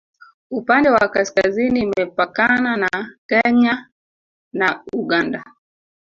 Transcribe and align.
upande 0.51 0.89
wa 0.89 0.99
kaskazini 1.07 1.79
imepakana 1.79 2.77
na 2.77 3.15
kenya 3.27 3.89
na 4.53 4.83
uganda 4.93 5.43